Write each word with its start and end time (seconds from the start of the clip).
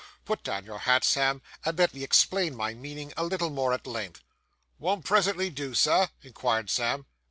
Put 0.25 0.43
down 0.43 0.65
your 0.65 0.79
hat, 0.79 1.03
Sam, 1.03 1.43
and 1.63 1.77
let 1.77 1.93
me 1.93 2.03
explain 2.03 2.55
my 2.55 2.73
meaning, 2.73 3.13
a 3.15 3.23
little 3.23 3.51
more 3.51 3.71
at 3.71 3.85
length.' 3.85 4.23
'Won't 4.79 5.05
presently 5.05 5.51
do, 5.51 5.75
sir?' 5.75 6.09
inquired 6.23 6.71
Sam. 6.71 7.05